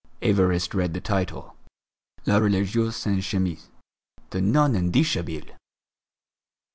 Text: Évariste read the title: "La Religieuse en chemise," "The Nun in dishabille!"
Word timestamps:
Évariste 0.23 0.73
read 0.73 0.95
the 0.95 0.99
title: 0.99 1.55
"La 2.25 2.37
Religieuse 2.37 3.05
en 3.05 3.21
chemise," 3.21 3.67
"The 4.31 4.41
Nun 4.41 4.73
in 4.75 4.91
dishabille!" 4.91 5.51